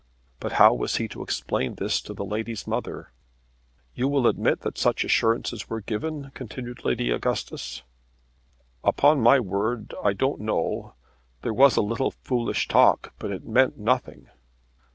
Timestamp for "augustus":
7.11-7.83